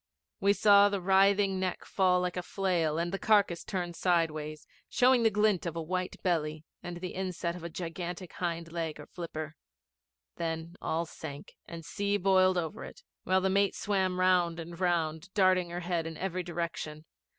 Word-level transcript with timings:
We 0.39 0.53
saw 0.53 0.89
the 0.89 0.99
writhing 0.99 1.59
neck 1.59 1.85
fall 1.85 2.21
like 2.21 2.35
a 2.35 2.41
flail, 2.41 2.95
the 2.95 3.19
carcase 3.19 3.63
turn 3.63 3.93
sideways, 3.93 4.65
showing 4.89 5.21
the 5.21 5.29
glint 5.29 5.67
of 5.67 5.75
a 5.75 5.81
white 5.83 6.15
belly 6.23 6.65
and 6.81 6.97
the 6.97 7.09
inset 7.13 7.55
of 7.55 7.63
a 7.63 7.69
gigantic 7.69 8.33
hind 8.33 8.71
leg 8.71 8.99
or 8.99 9.05
flipper. 9.05 9.55
Then 10.37 10.75
all 10.81 11.05
sank, 11.05 11.53
and 11.67 11.85
sea 11.85 12.17
boiled 12.17 12.57
over 12.57 12.83
it, 12.83 13.03
while 13.25 13.41
the 13.41 13.51
mate 13.51 13.75
swam 13.75 14.19
round 14.19 14.59
and 14.59 14.79
round, 14.79 15.31
darting 15.35 15.69
her 15.69 15.81
head 15.81 16.07
in 16.07 16.17
every 16.17 16.41
direction. 16.41 17.05